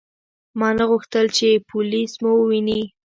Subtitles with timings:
[0.59, 2.81] ما نه غوښتل چې پولیس مو وویني.